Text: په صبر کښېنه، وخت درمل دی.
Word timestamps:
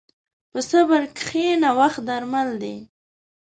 په 0.51 0.59
صبر 0.69 1.01
کښېنه، 1.17 1.69
وخت 1.79 2.01
درمل 2.09 2.49
دی. 2.61 2.75